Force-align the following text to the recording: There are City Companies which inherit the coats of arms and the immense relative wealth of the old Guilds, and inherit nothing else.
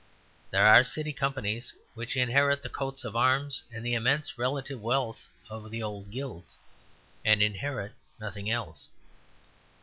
There 0.49 0.65
are 0.65 0.83
City 0.83 1.13
Companies 1.13 1.75
which 1.93 2.17
inherit 2.17 2.63
the 2.63 2.69
coats 2.69 3.03
of 3.05 3.15
arms 3.15 3.63
and 3.71 3.85
the 3.85 3.93
immense 3.93 4.35
relative 4.35 4.81
wealth 4.81 5.27
of 5.47 5.69
the 5.69 5.83
old 5.83 6.09
Guilds, 6.09 6.57
and 7.23 7.43
inherit 7.43 7.91
nothing 8.19 8.49
else. 8.49 8.89